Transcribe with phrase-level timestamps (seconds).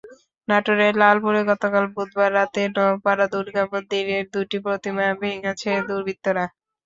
[0.47, 6.45] নাটোরের লালপুরে গতকাল বুধবার রাতে নওপাড়া দুর্গা মন্দিরের দুটি প্রতিমা ভেঙেছে দুর্বৃৃত্তরা।